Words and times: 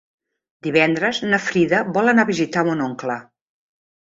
Divendres 0.67 1.19
na 1.33 1.39
Frida 1.49 1.81
vol 1.99 2.11
anar 2.15 2.27
a 2.27 2.31
visitar 2.33 2.65
mon 2.71 2.83
oncle. 2.87 3.19